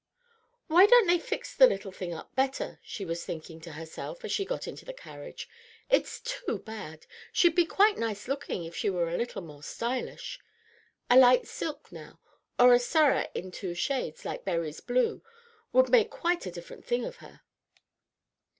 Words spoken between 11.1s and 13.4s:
A light silk, now, or a surah